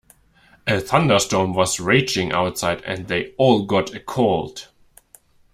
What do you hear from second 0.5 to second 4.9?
A thunderstorm was raging outside and they all got a cold.